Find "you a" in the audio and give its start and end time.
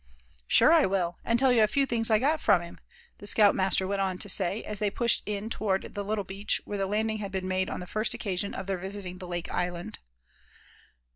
1.51-1.67